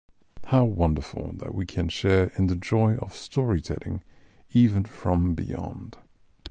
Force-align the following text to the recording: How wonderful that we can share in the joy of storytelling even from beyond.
How 0.45 0.63
wonderful 0.63 1.31
that 1.33 1.53
we 1.53 1.67
can 1.67 1.87
share 1.87 2.31
in 2.35 2.47
the 2.47 2.55
joy 2.55 2.95
of 2.95 3.15
storytelling 3.15 4.01
even 4.51 4.83
from 4.83 5.35
beyond. 5.35 5.95